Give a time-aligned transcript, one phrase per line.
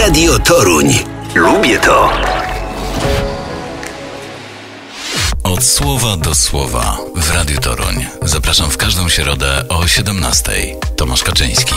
[0.00, 0.86] Radio Toruń.
[1.34, 2.10] Lubię to.
[5.42, 8.06] Od słowa do słowa w Radiu Toruń.
[8.22, 10.52] Zapraszam w każdą środę o 17:00.
[10.96, 11.74] Tomasz Kaczyński.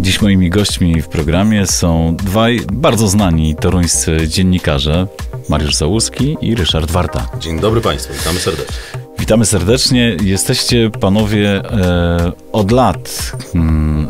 [0.00, 5.06] Dziś moimi gośćmi w programie są dwaj bardzo znani toruńscy dziennikarze.
[5.48, 7.28] Mariusz Załuski i Ryszard Warta.
[7.38, 8.99] Dzień dobry Państwu, witamy serdecznie.
[9.20, 10.16] Witamy serdecznie.
[10.22, 14.08] Jesteście panowie e, od lat mm,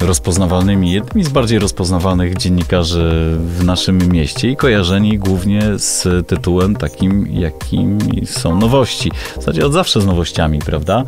[0.00, 7.26] rozpoznawalnymi, jednymi z bardziej rozpoznawalnych dziennikarzy w naszym mieście i kojarzeni głównie z tytułem takim,
[7.32, 9.10] jakim są nowości.
[9.32, 11.04] W zasadzie od zawsze z nowościami, prawda?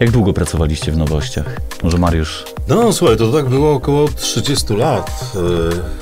[0.00, 1.60] Jak długo pracowaliście w nowościach?
[1.82, 2.44] Może Mariusz?
[2.68, 5.32] No słuchaj, to tak było około 30 lat,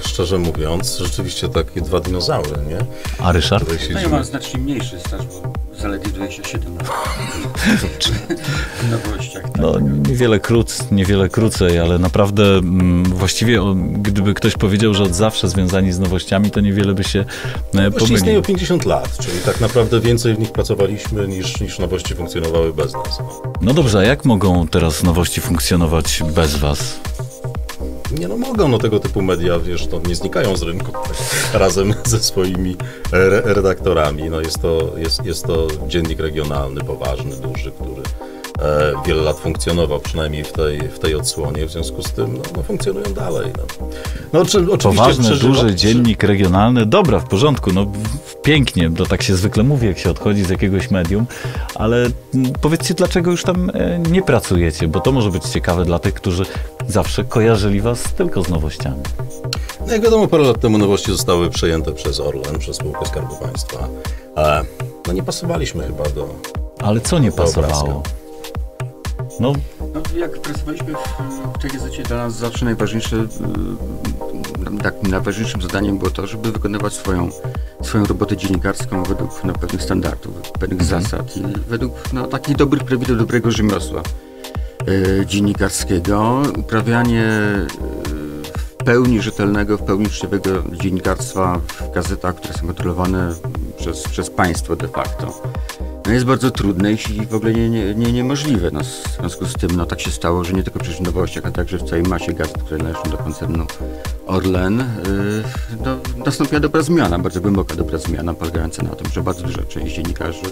[0.02, 0.98] e, szczerze mówiąc.
[0.98, 2.78] Rzeczywiście takie dwa dinozaury, nie?
[3.18, 3.74] A Ryszard?
[3.92, 6.86] No ja mam znacznie mniejszy staż, bo zaledwie 27 lat.
[8.80, 9.42] w nowościach.
[9.42, 9.58] Tak.
[9.58, 9.74] No
[10.08, 15.48] niewiele, króc, niewiele krócej, ale naprawdę m, właściwie o, gdyby ktoś powiedział, że od zawsze
[15.48, 17.24] związani z nowościami, to niewiele by się e,
[17.90, 18.42] Właściwie istnieją pomylił.
[18.42, 23.18] 50 lat, czyli tak naprawdę więcej w nich pracowaliśmy niż, niż nowości funkcjonowały bez nas.
[23.60, 27.00] No dobrze, a jak mogą teraz nowości funkcjonować bez was?
[28.10, 30.92] Nie no mogą, no tego typu media, wiesz, to nie znikają z rynku
[31.54, 32.76] razem ze swoimi
[33.12, 34.30] re redaktorami.
[34.30, 38.25] No jest to, jest, jest to dziennik regionalny, poważny, duży, który e,
[39.06, 42.62] wiele lat funkcjonował, przynajmniej w tej, w tej odsłonie, w związku z tym no, no
[42.62, 43.52] funkcjonują dalej.
[43.58, 43.86] No.
[44.32, 47.86] No, czy, oczywiście Poważny, przeżywa- duży dziennik regionalny, dobra, w porządku, no
[48.42, 51.26] pięknie, to tak się zwykle mówi, jak się odchodzi z jakiegoś medium,
[51.74, 52.06] ale
[52.60, 56.44] powiedzcie, dlaczego już tam e, nie pracujecie, bo to może być ciekawe dla tych, którzy
[56.88, 59.02] zawsze kojarzyli was tylko z nowościami.
[59.86, 63.88] No jak wiadomo, parę lat temu nowości zostały przejęte przez Orlen, przez spółkę Skarbu Państwa.
[64.36, 64.62] E,
[65.06, 66.28] no nie pasowaliśmy chyba do...
[66.78, 68.00] Ale co nie Do obrazka.
[69.40, 69.52] No,
[69.94, 70.94] No, jak pracowaliśmy
[71.54, 76.92] w, tej gazecie, dla nas zawsze najważniejsze, y, takim najważniejszym zadaniem było to, żeby wykonywać
[76.92, 77.28] swoją,
[77.82, 83.16] swoją robotę dziennikarską według no, pewnych standardów, pewnych zasad i według no, takich dobrych prawidł
[83.16, 84.02] dobrego rzemiosła
[84.88, 86.42] y, dziennikarskiego.
[86.58, 93.34] Uprawianie y, w pełni rzetelnego, w pełni uczciwego dziennikarstwa w gazetach, które są kontrolowane
[93.78, 95.42] przez, przez państwo de facto.
[96.06, 96.96] No jest bardzo trudne i
[97.26, 98.70] w ogóle nie, nie, nie, niemożliwe.
[98.72, 101.50] No, w związku z tym no, tak się stało, że nie tylko w nowościach, a
[101.50, 103.66] także w całej masie gazet, które należą do koncernu
[104.26, 104.84] Orlen,
[105.84, 109.94] yy, nastąpiła dobra zmiana, bardzo głęboka dobra zmiana, polegająca na tym, że bardzo duża część
[109.94, 110.46] dziennikarzy,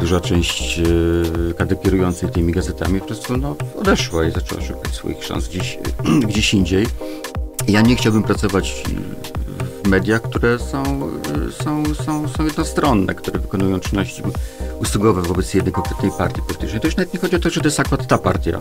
[0.00, 5.24] duża część yy, kadry kierujących tymi gazetami po prostu no, odeszła i zaczęła szukać swoich
[5.24, 5.78] szans gdzieś,
[6.28, 6.86] gdzieś indziej.
[7.68, 8.82] Ja nie chciałbym pracować
[9.84, 11.08] w mediach, które są,
[11.48, 14.22] y, są, są, są jednostronne, które wykonują czynności
[14.80, 16.80] usługowe wobec jednej konkretnej partii politycznej.
[16.80, 18.60] To już nawet nie chodzi o to, że to jest akurat ta partia.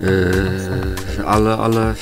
[0.00, 1.94] Yy, ale, ale,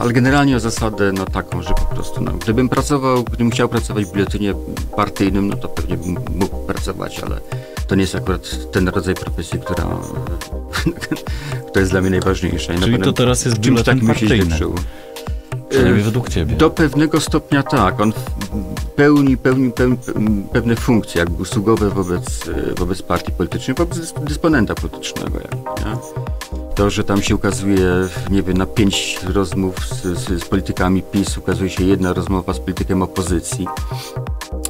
[0.00, 4.04] ale generalnie o zasadę no, taką, że po prostu no, gdybym pracował, gdybym chciał pracować
[4.04, 4.54] w biuletynie
[4.96, 7.40] partyjnym, no to pewnie bym mógł pracować, ale
[7.86, 9.84] to nie jest akurat ten rodzaj profesji, która,
[11.68, 12.72] która jest dla mnie najważniejsza.
[12.72, 14.50] I na Czyli pewno to teraz jest takim się partyjny.
[14.50, 14.74] życzył.
[15.68, 16.56] Przynajmniej według ciebie.
[16.56, 18.00] do pewnego stopnia tak.
[18.00, 18.12] On
[18.96, 19.98] pełni, pełni, pełni
[20.52, 25.38] pewne funkcje jakby usługowe wobec, wobec partii politycznej, wobec dys- dysponenta politycznego.
[25.38, 25.96] Jakby, nie?
[26.74, 27.90] To, że tam się ukazuje,
[28.30, 32.58] nie wiem, na pięć rozmów z, z, z politykami PiS, ukazuje się jedna rozmowa z
[32.58, 33.66] politykiem opozycji.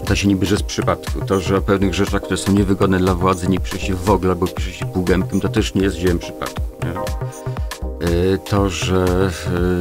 [0.05, 1.21] To się nie bierze z przypadku.
[1.27, 4.33] To, że o pewnych rzeczach, które są niewygodne dla władzy, nie pisze się w ogóle,
[4.33, 6.68] albo pisze się półgębkiem, to też nie jest dziełem przypadku.
[8.45, 9.31] To, że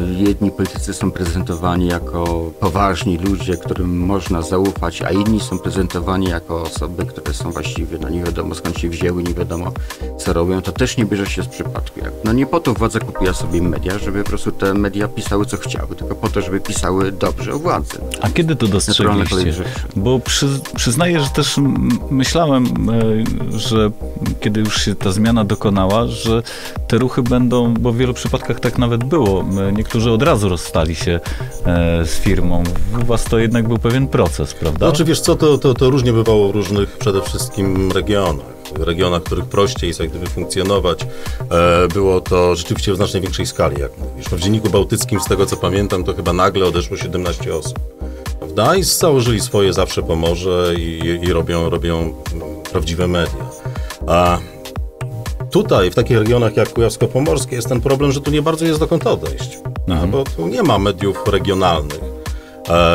[0.10, 6.30] y, jedni politycy są prezentowani jako poważni ludzie, którym można zaufać, a inni są prezentowani
[6.30, 9.72] jako osoby, które są właściwie, no nie wiadomo skąd się wzięły, nie wiadomo
[10.18, 12.00] co robią, to też nie bierze się z przypadku.
[12.24, 15.58] No nie po to władza kupiła sobie media, żeby po prostu te media pisały co
[15.58, 17.98] chciały, tylko po to, żeby pisały dobrze o władzy.
[18.22, 19.54] A kiedy to dostrzegliście?
[19.96, 21.56] Bo przy, przyznaję, że też
[22.12, 22.66] myślałem,
[23.54, 23.92] e, że
[24.40, 26.44] kiedy już się ta zmiana dokonała, że
[26.88, 29.42] te ruchy będą, bo w wielu przypadkach tak nawet było.
[29.70, 31.20] e, Niektórzy od razu rozstali się
[31.66, 32.64] e, z firmą.
[33.02, 34.88] U was to jednak był pewien proces, prawda?
[34.90, 38.57] Znaczy wiesz co, to, to, to różnie bywało w różnych przede wszystkim regionach.
[38.76, 41.00] W regionach, w których prościej jest jak gdyby funkcjonować,
[41.52, 44.32] e, było to rzeczywiście w znacznie większej skali, jak mówisz.
[44.32, 47.80] No, w Dzienniku Bałtyckim, z tego co pamiętam, to chyba nagle odeszło 17 osób.
[48.40, 48.76] Prawda?
[48.76, 52.14] I założyli swoje zawsze Pomorze i, i robią, robią
[52.72, 53.46] prawdziwe media.
[54.08, 54.40] A
[55.52, 59.08] tutaj, w takich regionach jak Kujawsko-Pomorskie, jest ten problem, że tu nie bardzo jest dokąd
[59.08, 59.60] odejść.
[59.88, 62.17] No, bo tu nie ma mediów regionalnych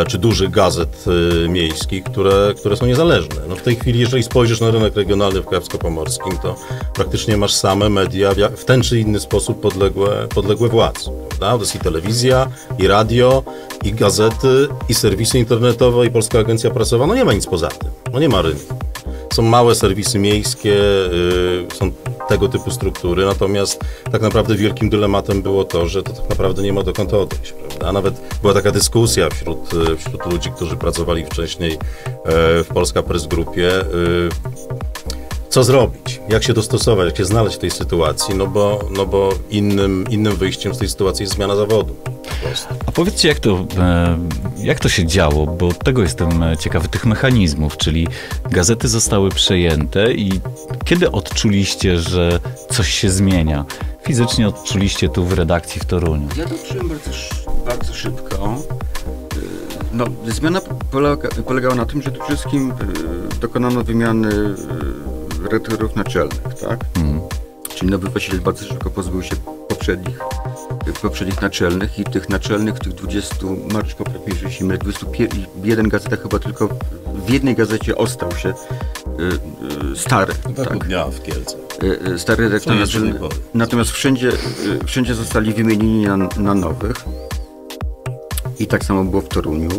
[0.09, 1.05] czy dużych gazet
[1.45, 3.37] e, miejskich, które, które są niezależne.
[3.49, 6.57] No w tej chwili, jeżeli spojrzysz na rynek regionalny w Kujawsko-Pomorskim, to
[6.95, 11.11] praktycznie masz same media w, ten czy inny sposób podległe, podległe prawda?
[11.29, 11.53] prawda?
[11.53, 12.49] To jest i telewizja,
[12.79, 13.43] i radio,
[13.85, 17.07] i gazety, i serwisy internetowe, i Polska Agencja Prasowa.
[17.07, 17.91] No nie ma nic poza tym.
[18.13, 18.75] No nie ma rynku.
[19.33, 21.93] Są małe serwisy miejskie, yy, są
[22.33, 23.81] tego typu struktury, natomiast
[24.13, 27.93] tak naprawdę wielkim dylematem było to, że to tak naprawdę nie ma dokąd odejść, prawda?
[27.93, 29.59] Nawet była taka dyskusja wśród,
[29.99, 31.79] wśród ludzi, którzy pracowali wcześniej yy,
[32.65, 34.29] w Polska Press Grupie, yy,
[35.53, 39.35] co zrobić, jak się dostosować, jak się znaleźć w tej sytuacji, no bo, no bo
[39.51, 41.97] innym, innym wyjściem z tej sytuacji jest zmiana zawodu.
[42.87, 44.19] A powiedzcie, jak to, e,
[44.59, 48.09] jak to się działo, bo tego jestem e, ciekawy, tych mechanizmów, czyli
[48.51, 50.41] gazety zostały przejęte i
[50.85, 52.41] kiedy odczuliście, że
[52.71, 53.65] coś się zmienia?
[54.03, 56.29] Fizycznie odczuliście tu w redakcji w Toruniu.
[56.37, 57.11] Ja to czułem bardzo,
[57.67, 58.57] bardzo szybko.
[59.37, 59.43] Yy,
[59.93, 60.61] No, zmiana
[60.91, 62.73] polega, polegała na tym, że przede wszystkim
[63.41, 64.55] dokonano wymiany
[65.43, 66.85] redaktorów naczelnych, tak?
[67.75, 69.37] Czyli nowy właściciel bardzo szybko pozbył się
[69.69, 70.19] poprzednich,
[70.87, 73.37] yy, poprzednich naczelnych i tych naczelnych, tych 20,
[73.73, 76.69] Mariusz się mylę, 21 gazeta chyba tylko
[77.27, 78.49] w jednej gazecie ostał się
[79.19, 79.25] yy,
[79.89, 80.87] yy, stary, tak?
[80.87, 81.57] dnia w Kielce.
[81.83, 83.15] Y, y, stary redaktor naczelny.
[83.55, 86.97] Natomiast wszędzie, y, wszędzie zostali wymienieni na, na nowych.
[88.59, 89.71] I tak samo było w Toruniu.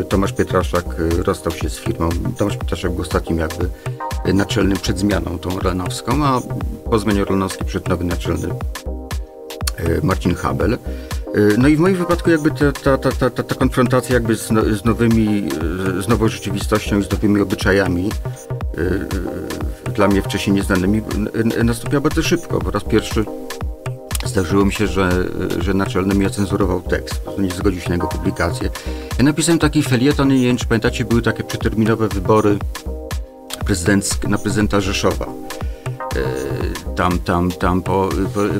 [0.00, 2.08] Y, Tomasz Pietraszak y, rozstał się z firmą.
[2.38, 3.68] Tomasz Pietraszak był ostatnim jakby
[4.28, 6.40] y, naczelnym przed zmianą tą Orlenowską, a
[6.90, 10.72] po zmianie Orlenowskiej przed nowy naczelny y, Marcin Habel.
[10.74, 10.78] Y,
[11.58, 14.50] No i w moim wypadku jakby ta, ta, ta, ta, ta, ta konfrontacja jakby z,
[14.50, 15.48] no, z nowymi,
[15.98, 18.10] y, z nową rzeczywistością i z nowymi obyczajami
[19.94, 21.02] dla mnie wcześniej nieznanymi
[21.64, 22.58] nastąpiła bardzo szybko.
[22.58, 23.24] Po raz pierwszy
[24.26, 25.24] zdarzyło mi się, że,
[25.58, 28.70] że naczelny mnie cenzurował tekst, nie zgodził się na jego publikację.
[29.18, 32.58] Ja napisałem taki felieton i nie wiem, czy pamiętacie, były takie przeterminowe wybory
[33.64, 35.26] prezydenckie, na prezydenta Rzeszowa.
[36.16, 36.52] E,
[36.96, 38.08] Tam, tam, tam po,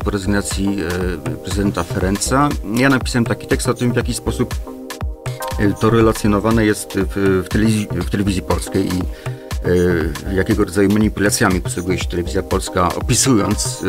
[0.05, 2.49] po, rezygnacji e, prezydenta Ferenca.
[2.75, 4.55] Ja napisałem taki tekst o tym, w jaki sposób
[5.59, 9.03] e, to relacjonowane jest w, w, telewizji, w telewizji polskiej i
[10.37, 13.85] jakiego rodzaju manipulacjami posługuje się telewizja polska, opisując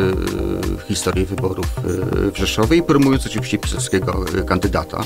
[0.88, 1.66] historię wyborów
[2.32, 5.04] w Rzeszowie i promując oczywiście pisowskiego kandydata.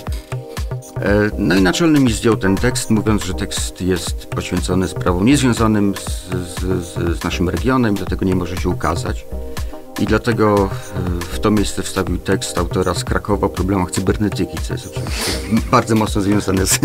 [1.02, 5.94] E, No i naczelny mi zdjął ten tekst, mówiąc, że tekst jest poświęcony sprawom niezwiązanym
[5.96, 6.28] z,
[6.58, 9.26] z, z, naszym regionem, dlatego nie może się ukazać.
[10.00, 14.74] I dlatego e, w to miejsce wstawił tekst autora z Krakowa o problemach cybernetyki, co
[14.74, 15.32] jest oczywiście
[15.70, 16.80] bardzo mocno związane z,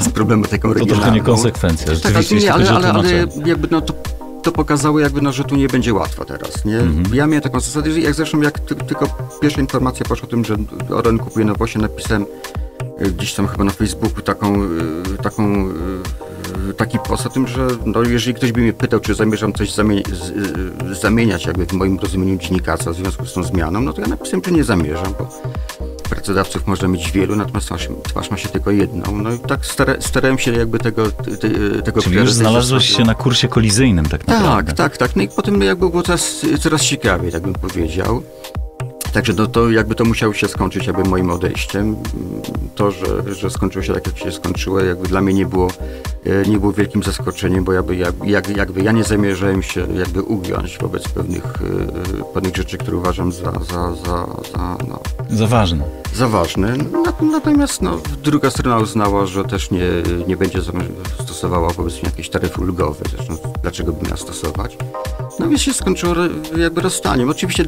[0.00, 1.02] z problematyką To regionalną.
[1.02, 1.86] trochę niekonsekwencja.
[1.86, 3.94] Tak, Rzeczywiście, nie, jeśli ale, ale, ale jakby no to,
[4.42, 6.80] to pokazało jakby no, że tu nie będzie łatwo teraz, nie?
[7.12, 9.06] Ja miałem taką zasadę, jak zresztą jak ty, tylko
[9.42, 10.56] pierwsza informacja poszła o tym, że
[10.90, 12.26] Oren kupuje Nowosie, napisałem
[13.00, 15.68] gdzieś tam chyba na Facebooku taką, y, taką
[16.70, 19.70] y, taki post o tym, że no, jeżeli ktoś by mnie pytał, czy zamierzam coś
[19.74, 24.00] zamie- z, zamieniać jakby w moim rozumieniu dziennikarstwa w związku z tą zmianą, no to
[24.00, 25.28] ja napisałem, że nie zamierzam, bo
[26.08, 29.16] pracodawców można mieć wielu, natomiast twarz, twarz ma się tylko jedną.
[29.22, 33.14] No i tak stara, starałem się jakby tego, te, tego Czyli już znalazłeś się na
[33.14, 34.72] kursie kolizyjnym tak naprawdę.
[34.72, 35.16] tak, tak, tak.
[35.16, 38.22] No i potem jakby było coraz, coraz ciekawiej, tak bym powiedział.
[39.16, 41.96] Także no to jakby to musiało się skończyć jakby moim odejściem.
[42.74, 45.68] To, że, że skończyło się tak, jak się skończyło, jakby dla mnie nie było,
[46.26, 50.78] e, nie było wielkim zaskoczeniem, bo jakby, jak- jakby ja nie zamierzałem się jakby ugiąć
[50.78, 55.84] wobec pewnych, e, pewnych rzeczy, które uważam za, za, za, za, no, Za ważne.
[56.14, 56.76] za ważne.
[56.76, 59.80] Nat- Natomiast no, druga strona uznała, że też nie,
[60.28, 60.58] nie będzie
[61.24, 63.04] stosowała wobec mnie jakieś taryfy ulgowe.
[63.16, 64.76] Zresztą dlaczego by miała stosować?
[65.38, 66.14] No więc się skończyło
[66.58, 67.30] jakby rozstaniem.
[67.30, 67.64] Oczywiście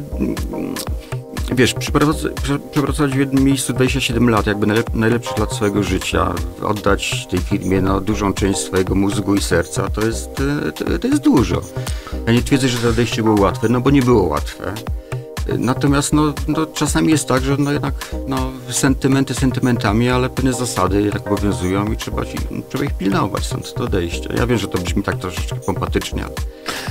[1.54, 6.34] wiesz, przepracować, prze- przepracować w jednym miejscu 27 lat, jakby najlep- najlepszych lat swojego życia,
[6.62, 10.30] oddać tej firmie no, dużą część swojego mózgu i serca, to jest,
[10.68, 11.60] e, to, to jest dużo.
[12.26, 14.74] Ja nie twierdzę, że to odejście było łatwe, no bo nie było łatwe.
[15.58, 17.94] Natomiast no, no, czasami jest tak, że no jednak
[18.28, 22.36] no, sentymenty sentymentami, ale pewne zasady jednak obowiązują i trzeba, ci,
[22.68, 24.28] trzeba ich pilnować, stąd to odejście.
[24.36, 26.24] Ja wiem, że to brzmi tak troszeczkę pompatycznie,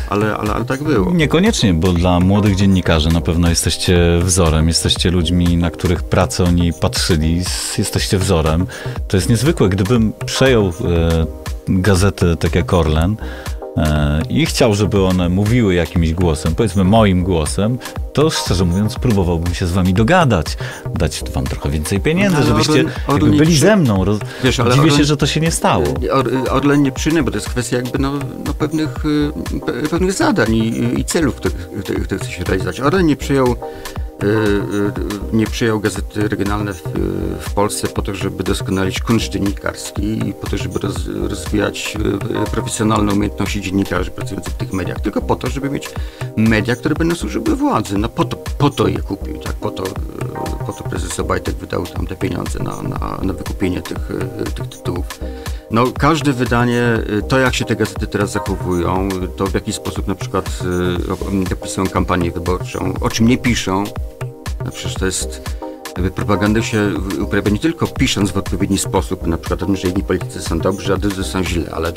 [0.09, 1.11] ale, ale, ale tak było.
[1.11, 6.73] Niekoniecznie, bo dla młodych dziennikarzy na pewno jesteście wzorem, jesteście ludźmi, na których pracę oni
[6.73, 7.41] patrzyli,
[7.77, 8.67] jesteście wzorem.
[9.07, 10.71] To jest niezwykłe, gdybym przejął e,
[11.67, 13.15] gazetę tak jak Orlen
[14.29, 17.77] i chciał, żeby one mówiły jakimś głosem, powiedzmy moim głosem,
[18.13, 20.57] to szczerze mówiąc próbowałbym się z wami dogadać,
[20.95, 24.05] dać wam trochę więcej pieniędzy, No, żebyście Orlen- byli ze mną.
[24.05, 24.19] Roz...
[24.43, 25.85] Wiesz, ale Dziwię się, że to się nie stało.
[26.11, 28.11] Or, Orlen nie przyjmie, bo to jest kwestia jakby no,
[28.45, 32.79] no pewnych, y, pe- pewnych zadań i, i celów, które chce się realizować.
[32.79, 33.55] Orlen nie przyjął
[35.33, 36.83] nie przyjął gazety regionalne w,
[37.39, 41.97] w Polsce po to, żeby doskonalić kunszt dziennikarski i po to, żeby roz, rozwijać
[42.47, 45.89] y, profesjonalne umiejętności dziennikarzy pracujących w tych mediach, tylko po to, żeby mieć
[46.37, 47.97] media, które będą służyły władzy.
[47.97, 49.53] No po to, po to je kupił, tak?
[49.53, 49.89] Po to, y,
[50.65, 54.67] po to prezes Obajtek wydał tam te pieniądze na, na, na wykupienie tych, y, tych
[54.67, 55.05] tytułów.
[55.71, 60.07] No, każde wydanie, y, to jak się te gazety teraz zachowują, to w jaki sposób
[60.07, 60.59] na przykład
[61.09, 63.83] y, opisują kampanię wyborczą, o czym nie piszą,
[64.65, 65.57] no przecież to jest
[66.15, 66.91] propagandę się
[67.21, 70.59] uprawia nie tylko pisząc w odpowiedni sposób, na przykład o tym, że jedni politycy są
[70.59, 71.93] dobrzy, a drudzy są źle, ale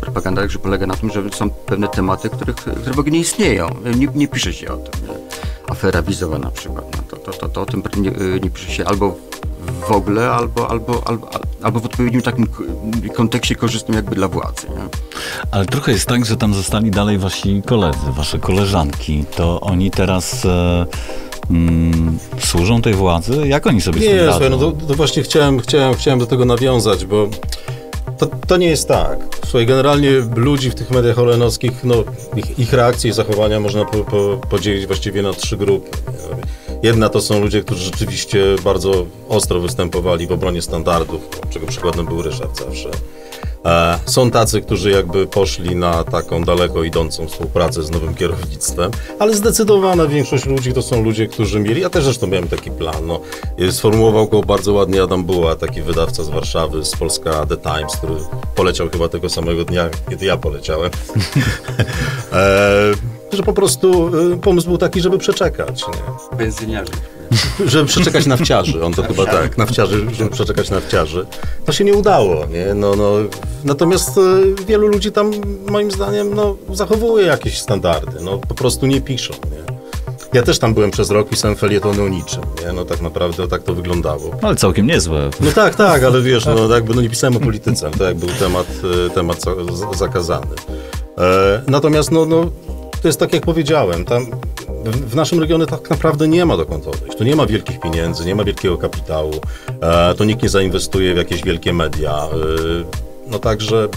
[0.00, 3.68] propaganda także polega na tym, że są pewne tematy, których, które w ogóle nie istnieją.
[3.96, 5.23] Nie, nie pisze się o tym.
[5.74, 5.78] Nie?
[5.78, 6.84] Afera wizowa na przykład.
[6.96, 8.10] No to, to, to, to o tym nie,
[8.42, 9.16] nie pisze się albo
[9.88, 11.30] w ogóle, albo, albo, albo,
[11.62, 12.46] albo w odpowiednim takim
[13.14, 14.66] kontekście korzystnym jakby dla władzy.
[14.68, 14.88] Nie?
[15.50, 19.24] Ale trochę jest tak, że tam zostali dalej wasi koledzy, wasze koleżanki.
[19.36, 20.44] To oni teraz...
[20.44, 20.86] E
[21.50, 23.48] mm, służą tej władzy?
[23.48, 26.26] Jak oni sobie nie, z tym słuchaj, no to, to, właśnie chciałem, chciałem, chciałem do
[26.26, 27.28] tego nawiązać, bo
[28.18, 29.18] to, to nie jest tak.
[29.44, 32.04] Słuchaj, generalnie ludzi w tych mediach olenowskich, no,
[32.36, 35.90] ich, ich reakcje i zachowania można po, po, podzielić właściwie na trzy grupy.
[36.82, 42.22] Jedna to są ludzie, którzy rzeczywiście bardzo ostro występowali w obronie standardów, czego przykładem był
[42.22, 42.90] Ryszard zawsze.
[43.64, 49.34] E, są tacy, którzy jakby poszli na taką daleko idącą współpracę z nowym kierownictwem, ale
[49.34, 53.20] zdecydowana większość ludzi to są ludzie, którzy mieli, ja też zresztą miałem taki plan, no,
[53.70, 58.14] sformułował go bardzo ładnie Adam Buła, taki wydawca z Warszawy, z Polska The Times, który
[58.54, 60.90] poleciał chyba tego samego dnia, kiedy ja poleciałem.
[63.34, 65.84] że po prostu y, pomysł był taki, żeby przeczekać.
[65.88, 66.38] Nie?
[66.38, 66.92] Benzyniarzy.
[67.66, 71.26] Żeby przeczekać nafciarzy, on to chyba tak, nafciarzy, żeby przeczekać nafciarzy.
[71.66, 72.74] To się nie udało, nie?
[72.74, 73.12] No, no,
[73.64, 75.32] natomiast y, wielu ludzi tam,
[75.70, 79.74] moim zdaniem, no, zachowuje jakieś standardy, no, po prostu nie piszą, nie?
[80.32, 82.72] Ja też tam byłem przez rok, pisałem felietony o niczym, nie?
[82.72, 84.30] No tak naprawdę tak to wyglądało.
[84.42, 85.30] No, ale całkiem niezłe.
[85.40, 88.28] No tak, tak, ale wiesz, no jakby no nie pisałem o polityce, to jak był
[88.28, 88.66] temat,
[89.06, 89.44] y, temat
[89.94, 90.46] zakazany.
[91.18, 92.50] E, natomiast no, no
[93.04, 94.26] to jest tak, jak powiedziałem, tam
[94.84, 97.16] w naszym regionie tak naprawdę nie ma dokąd odejść.
[97.16, 99.32] Tu nie ma wielkich pieniędzy, nie ma wielkiego kapitału,
[99.80, 102.12] e, to nikt nie zainwestuje w jakieś wielkie media.
[102.12, 102.28] E,
[103.26, 103.88] no także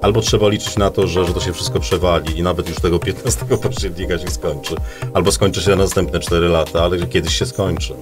[0.00, 2.98] albo trzeba liczyć na to, że, że to się wszystko przewali i nawet już tego
[2.98, 4.74] 15 października się skończy,
[5.14, 7.94] albo skończy się na następne 4 lata, ale kiedyś się skończy.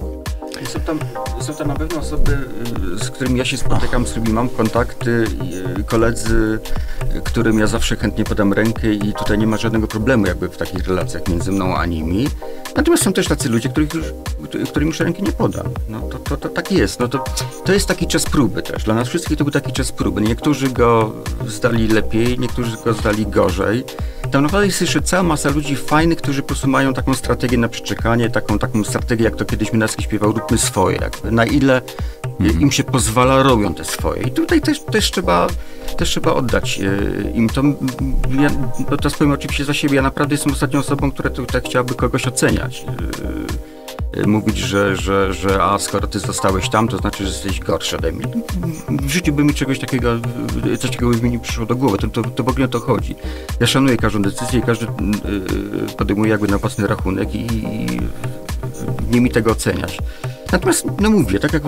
[0.65, 0.99] Są tam,
[1.41, 2.37] są tam na pewno osoby,
[2.95, 5.25] y, z którymi ja się spotykam, z którymi mam kontakty,
[5.79, 6.59] y, koledzy,
[7.23, 10.87] którym ja zawsze chętnie podam rękę i tutaj nie ma żadnego problemu jakby w takich
[10.87, 12.27] relacjach między mną a nimi.
[12.75, 14.05] Natomiast są też tacy ludzie, których już,
[14.69, 15.67] którym już ręki nie podam.
[15.89, 16.99] No to, to, to tak jest.
[16.99, 17.23] No to,
[17.65, 18.83] to jest taki czas próby też.
[18.83, 20.21] Dla nas wszystkich to był taki czas próby.
[20.21, 21.13] Niektórzy go
[21.47, 23.83] zdali lepiej, niektórzy go zdali gorzej.
[24.31, 27.69] Tam naprawdę jest jeszcze cała masa ludzi fajnych, którzy po prostu mają taką strategię na
[27.69, 30.97] przeczekanie, taką, taką strategię, jak to kiedyś Minacki śpiewał, róbmy swoje.
[30.97, 31.31] Jakby.
[31.31, 31.81] Na ile
[32.39, 32.61] mhm.
[32.61, 34.23] im się pozwala, robią te swoje.
[34.23, 35.47] I tutaj też, też, trzeba,
[35.97, 37.61] też trzeba oddać e, im to.
[38.39, 38.49] Ja,
[38.91, 42.27] no to powiem oczywiście za siebie, ja naprawdę jestem ostatnią osobą, która tutaj chciałaby kogoś
[42.27, 42.85] oceniać.
[44.15, 47.97] Y, mówić, że, że, że a skoro ty zostałeś tam, to znaczy, że jesteś gorszy
[47.97, 48.25] ode mnie.
[48.89, 50.09] W życiu by mi czegoś takiego,
[50.79, 51.97] coś takiego by mi nie przyszło do głowy.
[51.97, 53.15] To, to, to w ogóle o to chodzi.
[53.59, 57.99] Ja szanuję każdą decyzję i każdy yy, podejmuje jakby na własny rachunek i, i
[59.11, 59.97] nie mi tego oceniać.
[60.51, 61.63] Natomiast, no mówię, tak jak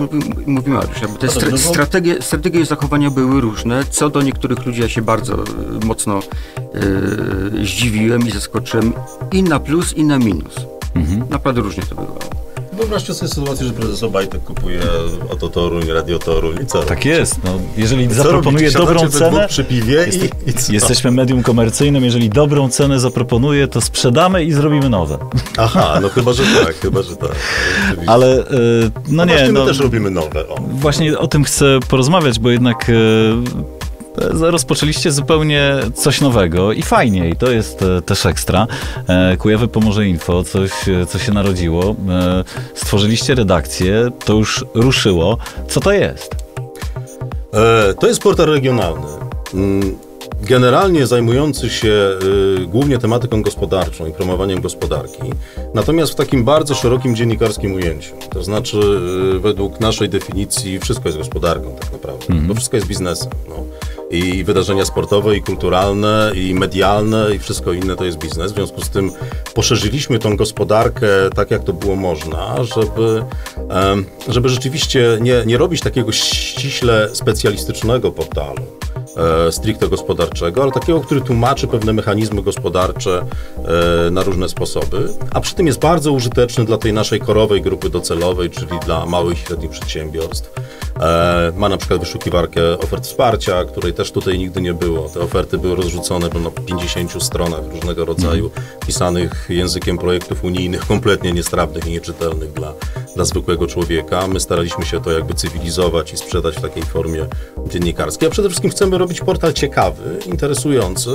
[0.46, 3.84] mówił Mariusz, te stra strategie, strategie zachowania były różne.
[3.90, 6.20] Co do niektórych ludzi ja się bardzo y, mocno
[7.54, 8.92] yy, zdziwiłem i zaskoczyłem
[9.32, 10.54] i na plus, i na minus.
[10.94, 11.24] Mhm.
[11.30, 12.18] Naprawdę różnie to bywało.
[12.72, 14.80] Wyobraźcie sobie sytuację, że prezes Obajtek kupuje
[15.30, 17.44] oto Toruń, Radio Toruń i co Tak jest.
[17.44, 22.30] No, jeżeli co zaproponuje dobrą cenę, przy piwie jest, i, i jesteśmy medium komercyjnym, jeżeli
[22.30, 25.18] dobrą cenę zaproponuje, to sprzedamy i zrobimy nowe.
[25.56, 27.36] Aha, no chyba, że tak, chyba, że tak.
[28.06, 28.44] Ale yy,
[29.08, 29.46] no, no nie.
[29.46, 30.48] My no, też robimy nowe.
[30.48, 30.56] O.
[30.60, 33.79] Właśnie o tym chcę porozmawiać, bo jednak yy,
[34.40, 38.66] rozpoczęliście zupełnie coś nowego i fajnie, i to jest e, też ekstra.
[39.08, 41.94] E, Kujawy Pomorze Info, coś, e, co się narodziło.
[42.74, 45.38] Stworzyliście redakcję, to już ruszyło.
[45.68, 46.34] Co to jest?
[48.00, 49.06] To jest portal regionalny.
[49.54, 49.96] Mm,
[50.42, 52.18] generalnie zajmujący się
[52.58, 55.22] y, głównie tematyką gospodarczą i promowaniem gospodarki,
[55.74, 58.14] natomiast w takim bardzo szerokim dziennikarskim ujęciu.
[58.30, 58.78] To znaczy,
[59.36, 62.48] y, według naszej definicji, wszystko jest gospodarką tak naprawdę, mm -hmm.
[62.48, 63.30] bo wszystko jest biznesem.
[63.48, 63.64] No
[64.10, 68.52] i wydarzenia sportowe, i kulturalne, i medialne, i wszystko inne to jest biznes.
[68.52, 69.10] W związku z tym
[69.54, 73.24] poszerzyliśmy tą gospodarkę tak, jak to było można, żeby,
[74.28, 78.62] żeby rzeczywiście nie, nie robić takiego ściśle specjalistycznego portalu,
[79.16, 83.26] e, stricte gospodarczego, ale takiego, który tłumaczy pewne mechanizmy gospodarcze
[84.06, 87.90] e, na różne sposoby, a przy tym jest bardzo użyteczny dla tej naszej korowej grupy
[87.90, 90.52] docelowej, czyli dla małych i średnich przedsiębiorstw.
[91.00, 95.08] E, ma na przykład wyszukiwarkę ofert wsparcia, której też tutaj nigdy nie było.
[95.08, 98.50] Te oferty były rozrzucone na 50 stronach różnego rodzaju,
[98.86, 102.72] pisanych językiem projektów unijnych, kompletnie niestrawnych i nieczytelnych dla,
[103.14, 104.26] dla zwykłego człowieka.
[104.26, 107.26] My staraliśmy się to jakby cywilizować i sprzedać w takiej formie
[107.68, 108.28] dziennikarskiej.
[108.28, 111.10] A przede wszystkim chcemy robić portal ciekawy, interesujący,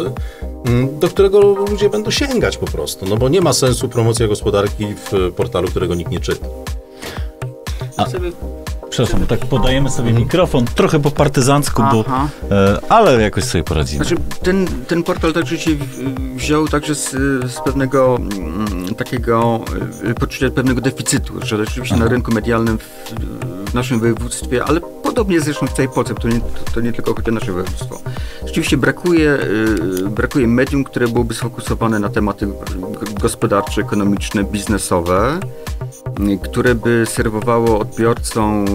[0.66, 4.86] mm, do którego ludzie będą sięgać po prostu, no bo nie ma sensu promocja gospodarki
[5.12, 6.48] w portalu, którego nikt nie czyta.
[8.96, 12.28] Przepraszam, tak podajemy sobie mikrofon, trochę po partyzancku, bo, Aha.
[12.52, 14.06] e, ale jakoś sobie poradzimy.
[14.06, 17.10] Znaczy, ten, ten portal także się w- wziął także z,
[17.52, 19.60] z pewnego mm, takiego
[20.10, 23.14] y, poczucia pewnego deficytu, że rzeczywiście na rynku medialnym w,
[23.72, 26.40] w naszym województwie, ale podobnie zresztą w całej Polsce, to nie,
[26.74, 28.00] to nie tylko chodzi o nasze województwo,
[28.46, 29.38] rzeczywiście brakuje,
[30.04, 32.48] y, brakuje medium, które byłoby sfokusowane na tematy
[33.22, 35.40] gospodarcze, ekonomiczne, biznesowe,
[36.44, 38.66] które by serwowało odbiorcom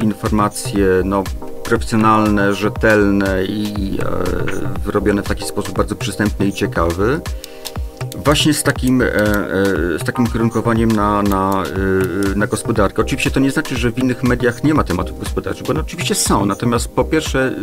[0.00, 1.24] y, informacje no,
[1.64, 3.98] profesjonalne, rzetelne i
[4.86, 7.20] e, robione w taki sposób bardzo przystępny i ciekawy.
[8.24, 9.18] Właśnie z takim, e, e,
[9.98, 11.62] z takim kierunkowaniem na, na,
[12.32, 13.02] e, na gospodarkę.
[13.02, 16.14] Oczywiście to nie znaczy, że w innych mediach nie ma tematów gospodarczych, bo one oczywiście
[16.14, 17.54] są, natomiast po pierwsze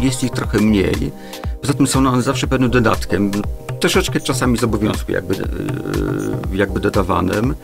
[0.00, 1.12] e, jest ich trochę mniej,
[1.60, 3.30] poza tym są one zawsze pewnym dodatkiem,
[3.80, 5.34] troszeczkę czasami z obowiązku jakby,
[6.52, 7.54] jakby dodawanym.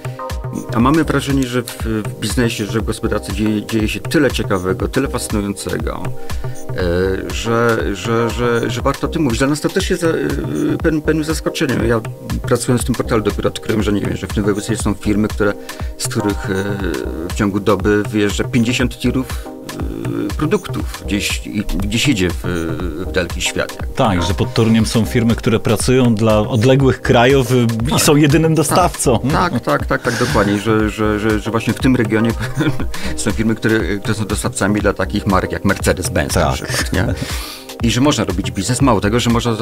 [0.75, 4.89] A mamy wrażenie, że w, w biznesie, że w gospodarce dzieje, dzieje się tyle ciekawego,
[4.89, 6.03] tyle fascynującego,
[6.77, 9.39] e, że, że, że, że warto o tym mówić.
[9.39, 10.15] Dla nas to też jest e,
[10.83, 11.89] pewnym, pewnym zaskoczeniem.
[11.89, 12.01] Ja
[12.43, 15.29] pracując w tym portalu dopiero odkryłem, że nie wiem, że w tym województwie są firmy,
[15.29, 15.53] które,
[15.99, 16.77] z których e,
[17.29, 19.58] w ciągu doby wyjeżdża 50 tirów e,
[20.37, 21.43] produktów gdzieś,
[21.79, 22.37] gdzieś idzie w,
[23.07, 23.77] w daleki świat.
[23.81, 23.95] jakby.
[23.97, 27.67] Tak, że pod Toruniem są firmy, które pracują dla odległych krajów y,
[27.97, 29.19] i są jedynym dostawcą.
[29.33, 30.59] Tak, tak, tak, tak, dokładnie.
[30.59, 32.31] Że, że, że, że właśnie w tym regionie
[33.17, 36.55] są firmy, które, które są dostawcami dla takich marek jak Mercedes-Benz na Tak.
[36.55, 37.15] przykład, nie?
[37.83, 39.57] I że można robić biznes, mało tego, że można e,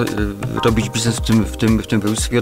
[0.65, 2.41] robić biznes w tym, w tym, w tym województwie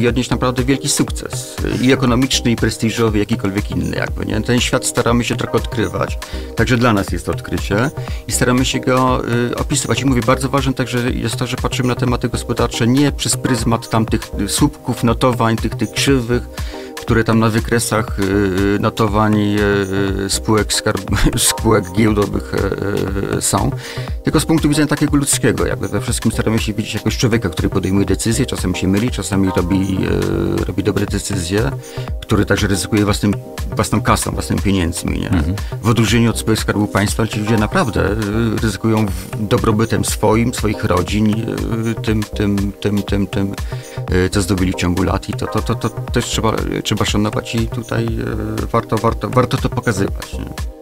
[0.00, 1.56] i odnieść, naprawdę wielki sukces.
[1.82, 4.40] I ekonomiczny, i prestiżowy, jakikolwiek inny jakby, nie?
[4.40, 6.18] Ten świat staramy się trochę odkrywać,
[6.56, 7.90] także dla nas jest to odkrycie
[8.28, 10.00] i staramy się go y, opisywać.
[10.00, 13.88] I mówię, bardzo ważne także jest to, że patrzymy na tematy gospodarcze nie przez pryzmat
[13.88, 16.42] tamtych słupków, notowań, tych, tych krzywych,
[17.06, 19.60] które tam na wykresach y, notowań y,
[20.24, 21.10] y, spółek, skarb,
[21.50, 23.70] spółek giełdowych y, y, są,
[24.24, 25.66] tylko z punktu widzenia takiego ludzkiego.
[25.66, 29.50] Jakby we wszystkim staramy się widzieć jakoś człowieka, który podejmuje decyzje, czasem się myli, czasami
[29.56, 29.98] robi,
[30.60, 31.70] y, robi dobre decyzje,
[32.20, 33.34] który także ryzykuje własnym,
[33.76, 35.20] własną kasą, własnymi pieniędzmi.
[35.20, 35.30] Nie?
[35.82, 38.16] W odróżnieniu od spółek Skarbu Państwa ci ludzie naprawdę y,
[38.62, 39.06] ryzykują
[39.40, 41.34] dobrobytem swoim, swoich rodzin,
[41.90, 43.54] y, tym, tym, tym, tym, tym,
[44.12, 46.52] y, co zdobyli w ciągu lat i to, to, to, to też trzeba,
[46.84, 48.06] trzeba szanować i tutaj
[48.62, 50.32] y, warto, warto, warto to pokazywać.
[50.32, 50.76] Nie?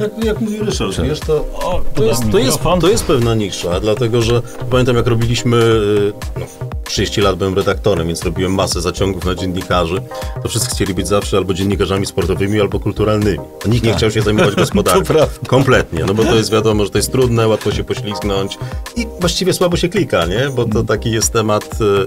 [0.00, 3.80] Jak, jak mówi Ryszard, wiesz, to, O, to, jest, to, jest, to jest pewna nisza,
[3.80, 6.46] dlatego że pamiętam jak robiliśmy, y, no,
[6.84, 10.02] 30 lat byłem redaktorem, więc robiłem masę zaciągów na dziennikarzy,
[10.42, 13.38] to wszyscy chcieli być zawsze albo dziennikarzami sportowymi, albo kulturalnymi.
[13.64, 15.00] A nikt nie chciał się zajmować gospodarką.
[15.00, 15.34] To prawda.
[15.46, 18.58] Kompletnie, no bo to jest wiadomo, że to jest trudne, łatwo się poślizgnąć
[18.96, 20.48] i właściwie słabo się klika, nie?
[20.56, 22.06] Bo to taki jest temat, e,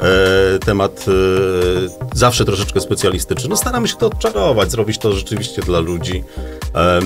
[0.00, 1.12] e, temat e,
[2.18, 3.48] zawsze troszeczkę specjalistyczny.
[3.48, 6.24] No staramy się to odczarować, zrobić to rzeczywiście dla ludzi.
[6.74, 7.00] E,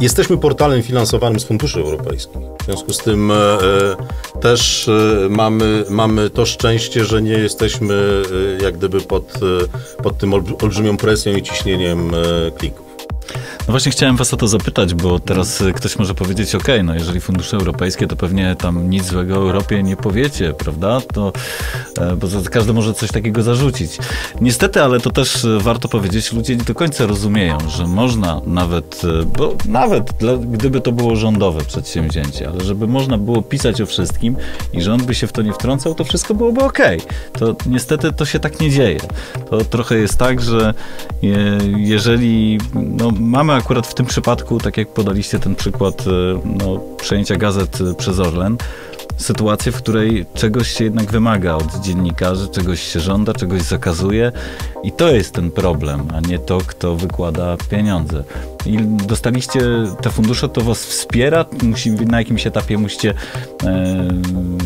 [0.00, 2.36] Jesteśmy portalem finansowanym z funduszy europejskich.
[2.62, 8.22] W związku z tym e, e, też e, mamy, mamy to szczęście, że nie jesteśmy
[8.60, 12.86] e, jak gdyby pod, e, pod tym olbr- olbrzymią presją i ciśnieniem e, klików.
[13.68, 16.94] No właśnie chciałem was o to zapytać, bo teraz y, ktoś może powiedzieć, ok, no
[16.94, 21.00] jeżeli fundusze europejskie, to pewnie tam nic złego Europie nie powiecie, prawda?
[21.00, 21.32] To,
[21.98, 23.98] e, bo każdy może coś takiego zarzucić.
[24.40, 29.02] Niestety, ale to też e, warto powiedzieć, ludzie nie do końca rozumieją, że można nawet,
[29.04, 33.86] e, bo nawet dla, gdyby to było rządowe przedsięwzięcie, ale żeby można było pisać o
[33.86, 34.36] wszystkim
[34.72, 36.78] i rząd by się w to nie wtrącał, to wszystko byłoby ok.
[37.32, 39.00] To niestety to się tak nie dzieje.
[39.50, 40.74] To trochę jest tak, że
[41.22, 46.10] je, jeżeli no, mamy akurat w tym przypadku, tak jak podaliście ten przykład e,
[46.44, 48.56] no, przejęcia gazet e, przez Orlen,
[49.18, 54.32] sytuację, w której czegoś się jednak wymaga od dziennikarzy, czegoś się żąda, czegoś zakazuje
[54.82, 58.24] i to jest ten problem, a nie to, kto wykłada pieniądze.
[58.66, 59.60] I dostaliście
[60.02, 61.44] te fundusze, to was wspiera?
[61.62, 63.14] Musi, na jakimś etapie musicie,
[63.64, 64.08] e,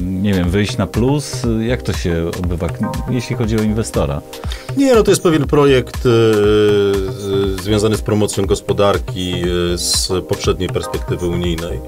[0.02, 1.42] nie wiem, wyjść na plus?
[1.60, 2.66] Jak to się odbywa,
[3.10, 4.22] jeśli chodzi o inwestora?
[4.76, 6.08] Nie, no to jest pewien projekt e,
[7.62, 11.80] związany z promocją gospodarki e, z poprzedniej perspektywy unijnej.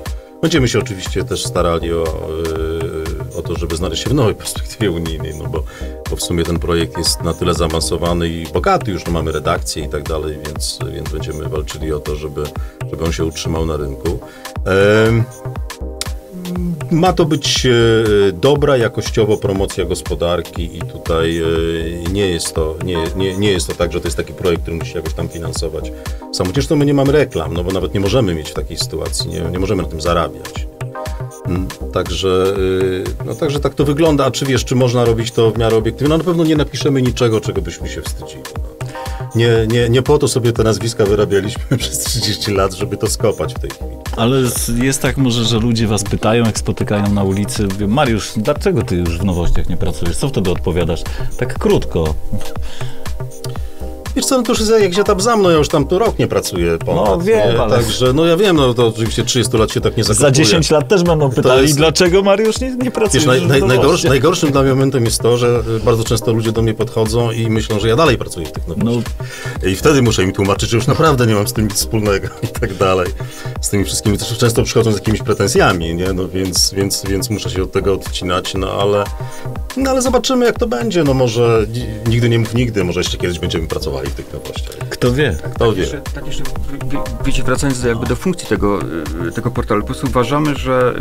[0.44, 4.90] Będziemy się oczywiście też starali o, y, o to, żeby znaleźć się w nowej perspektywie
[4.90, 5.64] unijnej, no bo,
[6.10, 9.84] bo w sumie ten projekt jest na tyle zaawansowany i bogaty, już no mamy redakcję
[9.84, 12.44] i tak dalej, więc, więc będziemy walczyli o to, żeby,
[12.90, 14.18] żeby on się utrzymał na rynku.
[14.64, 15.24] Em,
[16.90, 17.72] ma to być e,
[18.32, 23.74] dobra jakościowo promocja gospodarki i tutaj e, nie jest to, nie, nie, nie jest to
[23.74, 25.92] tak, że to jest taki projekt, który musi się jakoś tam finansować.
[26.20, 29.40] Samodzielnie zresztą my nie mamy reklam, no bo nawet nie możemy mieć takiej sytuacji, nie,
[29.40, 30.66] nie możemy na tym zarabiać.
[31.46, 32.54] Mm, Także,
[33.20, 34.24] e, no, także tak to wygląda.
[34.24, 36.08] A czy wiesz, czy można robić to w miarę obiektywnie?
[36.08, 38.42] No na pewno nie napiszemy niczego, czego byśmy się wstydzili.
[39.34, 43.54] Nie, nie, nie po to sobie te nazwiska wyrabialiśmy przez 30 lat, żeby to skopać
[43.54, 43.90] w tej chwili.
[44.16, 44.40] Ale
[44.82, 48.96] jest tak może, że ludzie was pytają, jak spotykają na ulicy, mówią, Mariusz, dlaczego ty
[48.96, 50.16] już w nowościach nie pracujesz?
[50.16, 51.02] Co wtedy odpowiadasz?
[51.38, 52.14] Tak krótko.
[54.16, 56.18] Wiesz co, no to już jest jakiś etap za mną, ja już tam tu rok
[56.18, 59.72] nie pracuję ponad, No, wiem, ale- Także, no ja wiem, no to oczywiście 30 lat
[59.72, 60.26] się tak nie zakupuje.
[60.28, 63.62] Za 10 lat też będą pytali, jest- dlaczego Mariusz nie, nie pracujesz Wiesz, naj, naj,
[63.62, 67.30] najgorszy, najgorszym dla mnie momentem jest to, że y, bardzo często ludzie do mnie podchodzą
[67.30, 69.12] i myślą, że ja dalej pracuję w tych nowościach.
[69.66, 72.46] I wtedy muszę im tłumaczyć, że już naprawdę nie mam z tym nic wspólnego i
[72.46, 73.06] tak dalej.
[73.60, 76.12] Z tymi wszystkimi też często przychodzą z jakimiś pretensjami, nie?
[76.12, 79.04] No więc, więc, więc muszę się od tego odcinać, no ale,
[79.76, 81.04] no ale zobaczymy jak to będzie.
[81.04, 84.88] No może ni- nigdy nie mów nigdy, może jeszcze kiedyś będziemy pracowali w tych nowościach.
[84.88, 85.36] Kto wie?
[85.54, 85.80] Kto wie?
[85.82, 88.78] Jeszcze, tak jeszcze, wi- wi- wiecie, wracając do, jakby do funkcji tego,
[89.28, 90.94] y, tego portalu, po prostu uważamy, że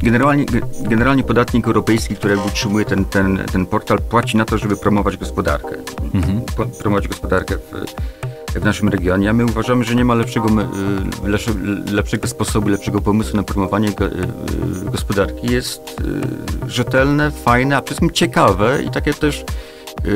[0.00, 4.44] y, generalnie, ge- generalnie podatnik europejski, który jakby utrzymuje ten, ten, ten portal, płaci na
[4.44, 5.76] to, żeby promować gospodarkę.
[6.56, 11.28] Po, promować gospodarkę w, w naszym regionie, a my uważamy, że nie ma lepszego, y,
[11.28, 11.50] lepsze,
[11.92, 14.04] lepszego sposobu, lepszego pomysłu na promowanie go,
[14.84, 15.52] gospodarki.
[15.52, 15.80] Jest
[16.66, 19.44] rzetelne, fajne, a przede wszystkim ciekawe i takie też
[20.04, 20.10] y,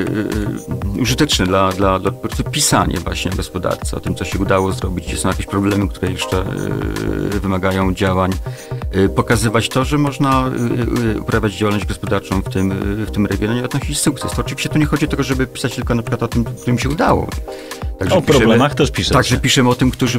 [0.98, 2.12] y, użyteczne dla, dla, dla
[2.50, 6.12] pisanie właśnie o gospodarce, o tym, co się udało zrobić, gdzie są jakieś problemy, które
[6.12, 6.40] jeszcze
[7.34, 8.32] y, wymagają działań,
[8.96, 12.70] y, pokazywać to, że można y, y, uprawiać działalność gospodarczą w tym,
[13.06, 14.32] w tym regionie i odnosić sukces.
[14.32, 16.78] To oczywiście tu nie chodzi o to, żeby pisać tylko na przykład o tym, którym
[16.78, 17.26] się udało.
[18.00, 19.14] Także O problemach też piszecie.
[19.14, 20.18] Także piszemy o tym, którzy,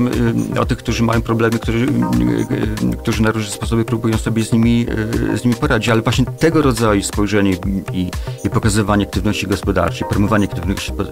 [0.55, 4.51] y, o tych, którzy mają problemy, którzy, y, którzy na różne sposoby próbują sobie z
[4.51, 4.85] nimi,
[5.33, 7.51] y, z nimi poradzić, ale właśnie tego rodzaju spojrzenie
[7.93, 8.09] i,
[8.43, 11.05] i pokazywanie aktywności gospodarczej, promowanie aktywności spo-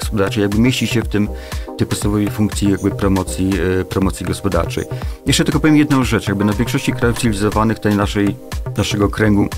[0.00, 1.28] gospodarczej jakby mieści się w tym
[1.78, 3.50] tej podstawowej funkcji jakby promocji,
[3.88, 4.84] promocji gospodarczej.
[5.26, 8.36] Jeszcze tylko powiem jedną rzecz, jakby na większości krajów cywilizowanych tej naszej,
[8.76, 9.48] naszego kręgu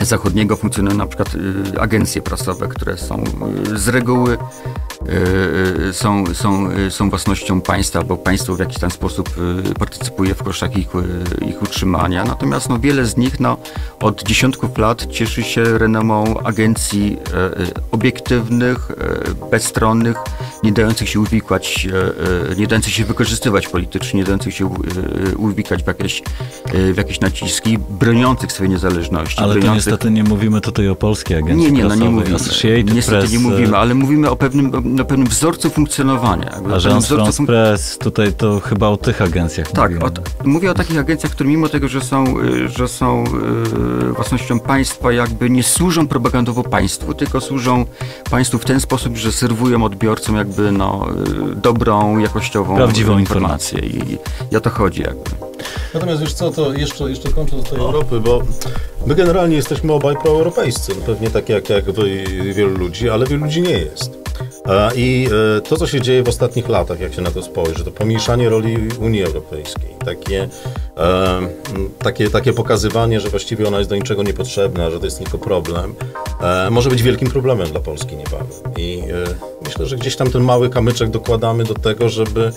[0.00, 1.34] zachodniego funkcjonują na przykład
[1.74, 3.24] y, agencje prasowe, które są
[3.72, 4.38] y, z reguły
[5.92, 9.30] są, są, y, są własnością państwa, bo państwo w jakiś tam sposób
[9.70, 12.24] y, partycypuje w kosztach ich, y, ich utrzymania.
[12.24, 13.56] Natomiast no, wiele z nich no,
[14.00, 17.16] od dziesiątków lat cieszy się renomą agencji
[17.56, 20.16] y, y, obiektywnych, y, bezstronnych,
[20.62, 21.86] nie dających się uwikłać,
[22.48, 26.22] y, y, nie dających się wykorzystywać politycznie, nie dających się y, y, uwikać w jakieś,
[26.74, 29.38] y, w jakieś naciski, broniących swojej niezależności.
[29.40, 32.36] Ale to broniących niestety nie mówimy tutaj o polskiej agencji nie, nie, no nie mówimy.
[32.36, 36.50] Associated Niestety Press, nie mówimy, ale mówimy o pewnym, o pewnym wzorcu funkcjonowania.
[36.50, 40.04] pewnym Agence wzorcu fun- Press, tutaj to chyba o tych agencjach tak, mówimy.
[40.04, 43.24] o, t- mówię o takich agencjach, które mimo tego, że są, y, że są
[44.04, 47.84] y, własnością państwa, jakby nie służą propagandowo państwu, tylko służą
[48.30, 51.06] państwu w ten sposób, że serwują odbiorcom jakby no,
[51.52, 53.78] y, dobrą, jakościową Prawdziwą informację.
[53.80, 54.18] I,
[54.52, 55.30] I o to chodzi jakby.
[55.94, 58.42] Natomiast wiesz co, to jeszcze, jeszcze kończąc tej Europy, bo
[59.06, 62.10] my generalnie jesteśmy obaj proeuropejscy, no pewnie tak jak, jak wy
[62.48, 64.24] i wielu ludzi, ale wielu ludzi nie jest.
[64.94, 67.90] I e, to, co się dzieje w ostatnich latach, jak się na to spojrzy, to
[67.90, 70.48] pomniejszanie roli Unii Europejskiej, takie,
[70.96, 71.40] e,
[71.98, 75.94] takie, takie pokazywanie, że właściwie ona jest do niczego niepotrzebna, że to jest tylko problem,
[76.40, 78.46] e, może być wielkim problemem dla Polski niebawem.
[78.76, 79.02] I
[79.64, 82.52] myślę, że gdzieś tam ten mały kamyczek dokładamy do tego, żeby,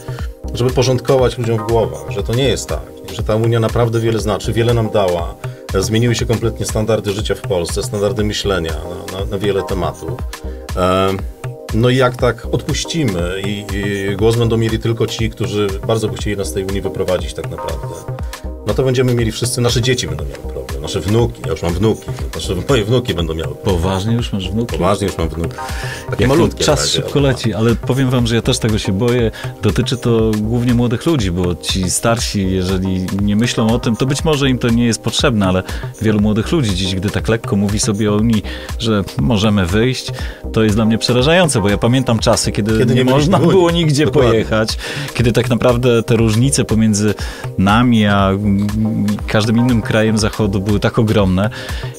[0.54, 2.82] żeby porządkować ludziom w głowach, że to nie jest tak,
[3.14, 5.36] że ta Unia naprawdę wiele znaczy, wiele nam dała.
[5.80, 8.72] Zmieniły się kompletnie standardy życia w Polsce, standardy myślenia
[9.12, 10.12] na, na, na wiele tematów.
[11.74, 13.42] No i jak tak odpuścimy?
[13.46, 16.82] I, i głos będą mieli tylko ci, którzy bardzo by chcieli nas z tej Unii
[16.82, 17.88] wyprowadzić tak naprawdę,
[18.68, 21.74] no to będziemy mieli wszyscy, nasze dzieci będą miały problem, nasze wnuki, ja już mam
[21.74, 22.02] wnuki,
[22.36, 23.56] nasze, moje wnuki będą miały.
[23.56, 24.78] Poważnie już masz wnuki?
[24.78, 25.56] Poważnie już mam wnuki.
[26.10, 28.78] Takie Jak malutkie czas razie, szybko ale- leci, ale powiem wam, że ja też tego
[28.78, 29.32] się boję.
[29.62, 34.24] Dotyczy to głównie młodych ludzi, bo ci starsi, jeżeli nie myślą o tym, to być
[34.24, 35.64] może im to nie jest potrzebne, ale
[36.02, 38.44] wielu młodych ludzi dziś, gdy tak lekko mówi sobie o Unii,
[38.80, 40.08] że możemy wyjść,
[40.54, 43.72] to jest dla mnie przerażające, bo ja pamiętam czasy, kiedy, Kiedy nie, nie można było
[43.72, 44.32] nigdzie Dokładnie.
[44.32, 44.78] pojechać,
[45.14, 47.14] kiedy tak naprawdę te różnice pomiędzy
[47.58, 48.32] nami a
[49.28, 51.50] każdym innym krajem Zachodu były tak ogromne.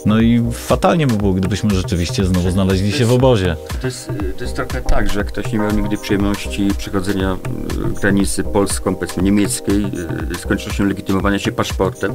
[0.06, 3.56] No i fatalnie by było, gdybyśmy rzeczywiście znowu znaleźli się w obozie.
[3.80, 7.36] To jest, to jest trochę tak, że ktoś nie miał nigdy przyjemności przechodzenia
[7.96, 9.86] y, granicy polską, powiedzmy niemieckiej,
[10.40, 12.14] z koniecznością legitymowania się paszportem,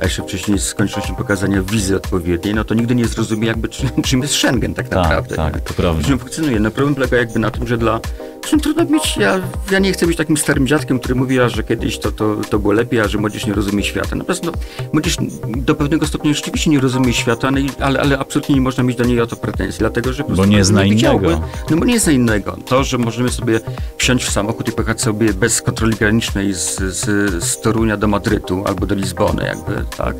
[0.00, 3.88] a jeszcze wcześniej z koniecznością pokazania wizy odpowiedniej, no to nigdy nie zrozumie jakby czym,
[4.06, 5.36] czym jest Schengen tak naprawdę.
[5.36, 5.60] tak, nie?
[5.60, 6.08] to prawda.
[6.08, 6.60] Czym funkcjonuje.
[6.60, 8.00] No problem polega jakby na tym, że dla
[8.42, 11.62] Zresztą trudno mieć, ja, ja nie chcę być takim starym dziadkiem, który mówi, a że
[11.62, 14.16] kiedyś to, to, to było lepiej, a że młodzież nie rozumie świata.
[14.16, 14.52] Natomiast no,
[14.92, 15.16] młodzież
[15.48, 17.48] do pewnego stopnia rzeczywiście nie rozumie świata,
[17.80, 20.34] ale, ale absolutnie nie można mieć do niej o to pretensji, dlatego że po Bo
[20.36, 21.40] prostu nie zna innego.
[21.70, 22.56] No bo nie zna innego.
[22.66, 23.60] To, że możemy sobie
[23.96, 28.64] wsiąść w samochód i pojechać sobie bez kontroli granicznej z, z, z Torunia do Madrytu
[28.66, 30.16] albo do Lizbony, jakby, tak?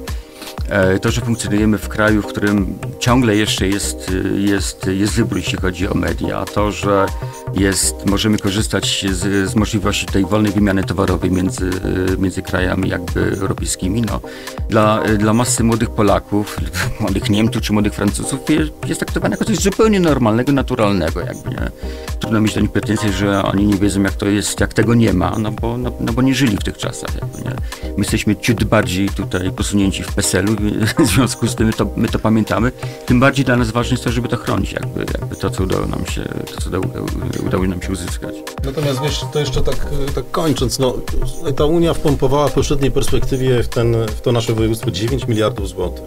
[0.73, 5.37] E, To, że funkcjonujemy w kraju, w którym ciągle jeszcze jest, y, jest, jest wybór,
[5.37, 7.07] jeśli chodzi o media, to, że
[7.55, 11.71] jest, możemy korzystać z, z możliwości tej wolnej wymiany towarowej między,
[12.15, 14.21] y, między krajami jakby europejskimi, no,
[14.69, 16.57] dla, dla masy młodych Polaków,
[17.01, 21.71] młodych Niemców czy młodych Francuzów jest, jest traktowane jako coś zupełnie normalnego, naturalnego, jakby nie.
[22.21, 25.13] Trudno mieć do nich pretensje, że oni nie wiedzą, jak to jest, jak tego nie
[25.13, 27.57] ma, no bo, no, no bo nie żyli w tych czasach, jakby nie.
[27.97, 30.57] My jesteśmy ciut bardziej tutaj posunięci w PESEL-u,
[31.07, 32.73] w związku z tym my to, my to pamiętamy.
[33.07, 35.87] Tym bardziej dla nas ważne jest to, żeby to chronić, jakby, jakby to, co udało
[35.87, 36.23] nam się,
[36.55, 36.85] to, co udało,
[37.47, 38.35] udało nam się uzyskać.
[38.65, 40.95] Natomiast wiesz, to jeszcze tak, tak kończąc, no,
[41.57, 46.05] ta Unia wpompowała w poprzedniej perspektywie w, ten, w to nasze województwo 9 miliardów złotych.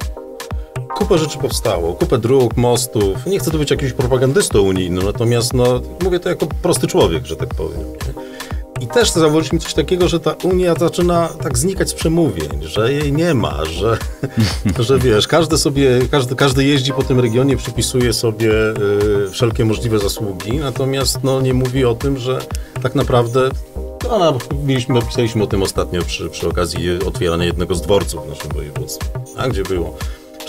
[0.96, 3.26] Kupę rzeczy powstało, kupę dróg, mostów.
[3.26, 7.36] Nie chcę tu być jakimś propagandystą unijnym, natomiast no, mówię to jako prosty człowiek, że
[7.36, 7.80] tak powiem.
[7.80, 8.15] nie?
[8.82, 13.14] I też zauważyliśmy coś takiego, że ta Unia zaczyna tak znikać z przemówień, że jej
[13.14, 13.98] nie ma, że,
[14.88, 18.52] że wiesz, każdy sobie, każdy, każdy jeździ po tym regionie, przypisuje sobie
[19.28, 22.40] y, wszelkie możliwe zasługi, natomiast no, nie mówi o tym, że
[22.84, 23.50] tak naprawdę
[24.04, 28.52] no, mieliśmy, pisaliśmy o tym ostatnio przy, przy okazji otwierania jednego z dworców w naszym
[28.52, 29.08] województwie,
[29.38, 29.98] a gdzie było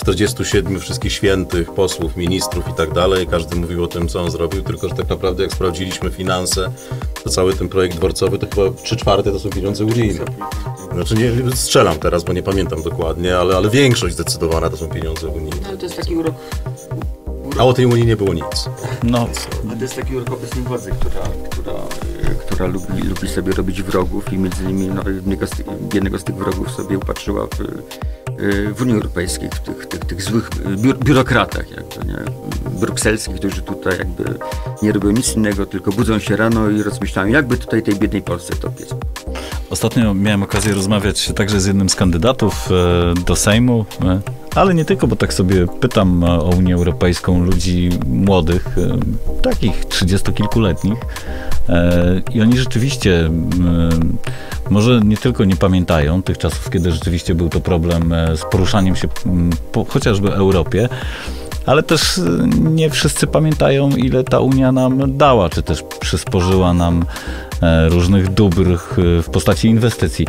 [0.06, 3.26] 47 wszystkich świętych, posłów, ministrów i tak dalej.
[3.26, 6.72] Każdy mówił o tym, co on zrobił, tylko że tak naprawdę jak sprawdziliśmy finanse,
[7.24, 10.24] to cały ten projekt dworcowy to chyba 3 czwarte to są pieniądze unijne.
[10.92, 15.28] Znaczy nie strzelam teraz, bo nie pamiętam dokładnie, ale, ale większość zdecydowana to są pieniądze
[15.28, 15.56] unijne.
[15.62, 16.34] No, ale to jest taki urok
[17.58, 18.68] A o tej Unii nie było nic.
[19.02, 19.28] No,
[19.72, 21.74] A to jest taki urok obecnej władzy, która, która,
[22.46, 26.24] która lubi, lubi sobie robić wrogów i między innymi no, jednego, z tych, jednego z
[26.24, 27.58] tych wrogów sobie upatrzyła w,
[28.74, 32.18] w Unii Europejskiej, w tych, tych, tych złych biur, biurokratach jakby, nie?
[32.80, 34.24] brukselskich, którzy tutaj jakby
[34.82, 38.56] nie robią nic innego, tylko budzą się rano i rozmyślają, jakby tutaj tej biednej Polsce
[38.56, 38.94] to pies.
[39.70, 44.20] Ostatnio miałem okazję rozmawiać także z jednym z kandydatów e, do Sejmu, e,
[44.54, 50.98] ale nie tylko, bo tak sobie pytam o Unię Europejską ludzi młodych, e, takich trzydziestokilkuletnich
[52.34, 53.30] i oni rzeczywiście
[54.70, 58.96] może nie tylko nie pamiętają tych czasów, kiedy rzeczywiście był to problem e, z poruszaniem
[58.96, 59.08] się
[59.72, 60.88] po chociażby Europie,
[61.66, 62.22] ale też e,
[62.70, 67.04] nie wszyscy pamiętają, ile ta Unia nam dała, czy też przysporzyła nam
[67.62, 68.76] e, różnych dóbr e,
[69.22, 70.26] w postaci inwestycji.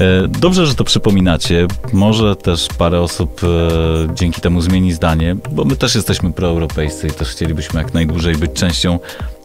[0.00, 1.66] E, Dobrze, że to przypominacie.
[1.92, 7.10] Może też parę osób e, dzięki temu zmieni zdanie, bo my też jesteśmy proeuropejscy i
[7.10, 8.98] też chcielibyśmy jak najdłużej być częścią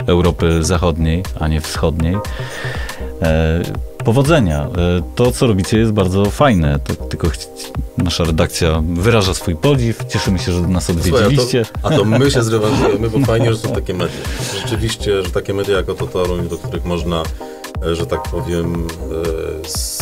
[0.08, 2.15] Europy Zachodniej, a nie Wschodniej.
[4.05, 4.62] Powodzenia.
[4.77, 6.79] E, To, co robicie, jest bardzo fajne.
[6.79, 7.27] To, tylko
[7.97, 10.05] nasza redakcja wyraża swój podziw.
[10.07, 11.65] Cieszymy się, że nas Słuchaj, odwiedziliście.
[11.83, 14.19] a, to, a to my się zrewanżujemy, bo fajnie, że są takie media.
[14.63, 17.23] Rzeczywiście, że takie media jako to Toruń, do których można,
[17.93, 18.87] że tak powiem,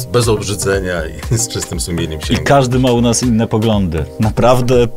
[0.04, 2.46] e, bez obrzydzenia i z czystym sumieniem I sięgać.
[2.46, 4.06] każdy ma u nas inne poglądy.
[4.20, 4.88] Naprawdę,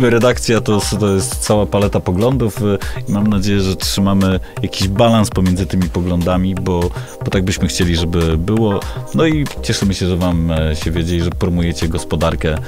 [0.00, 5.30] redakcja to, to jest cała paleta poglądów y, i mam nadzieję, że trzymamy jakiś balans
[5.30, 6.80] pomiędzy tymi poglądami, bo,
[7.24, 8.80] bo tak byśmy chcieli, żeby było.
[9.14, 12.58] No i cieszymy się, że wam e, się wiedzie i że promujecie gospodarkę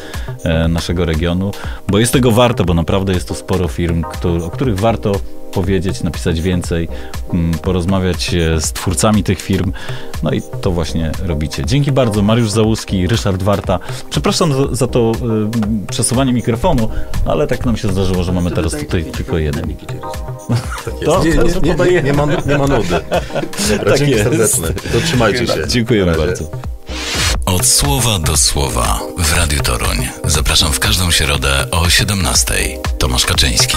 [0.45, 1.51] e, naszego regionu,
[1.89, 4.05] bo jest tego warto, bo naprawdę jest tu sporo firm,
[4.47, 5.13] o których warto
[5.53, 6.89] powiedzieć, napisać więcej,
[7.35, 9.73] mm, porozmawiać e, z twórcami tych firm.
[10.23, 11.65] No i to właśnie robicie.
[11.67, 13.79] Dzięki bardzo, Mariusz Załuski, Ryszard Warta.
[14.11, 15.13] Przepraszam za, za to
[15.87, 16.89] y, przesuwanie mikrofonu,
[17.27, 19.75] ale tak nam się zdarzyło, że mamy teraz tutaj tylko jeden.
[20.85, 21.25] Tak To.
[21.25, 21.93] Nie, nie, nie, podaję.
[21.93, 22.89] nie, nie, ma, nie ma nudy.
[23.71, 24.25] Dobra, Tak dzięki jest.
[24.25, 24.69] serdeczne.
[24.69, 25.69] To trzymajcie się.
[25.69, 26.45] Dziękujemy bardzo.
[27.47, 30.09] Od słowa do słowa w Radiu Toruń.
[30.25, 32.55] Zapraszam w każdą środę o 17:00.
[32.99, 33.77] Tomasz Kaczyński.